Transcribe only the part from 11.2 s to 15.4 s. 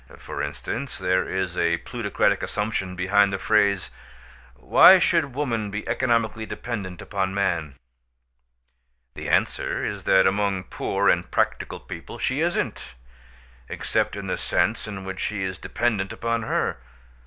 practical people she isn't; except in the sense in which